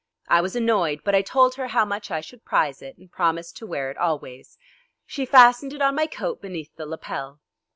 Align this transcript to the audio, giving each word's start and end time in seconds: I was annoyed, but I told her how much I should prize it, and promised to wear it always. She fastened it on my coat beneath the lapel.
I 0.27 0.41
was 0.41 0.55
annoyed, 0.55 1.01
but 1.05 1.13
I 1.13 1.21
told 1.21 1.53
her 1.53 1.67
how 1.67 1.85
much 1.85 2.09
I 2.09 2.21
should 2.21 2.43
prize 2.43 2.81
it, 2.81 2.97
and 2.97 3.11
promised 3.11 3.55
to 3.57 3.67
wear 3.67 3.91
it 3.91 3.97
always. 3.99 4.57
She 5.05 5.27
fastened 5.27 5.73
it 5.73 5.81
on 5.83 5.93
my 5.93 6.07
coat 6.07 6.41
beneath 6.41 6.75
the 6.75 6.87
lapel. 6.87 7.39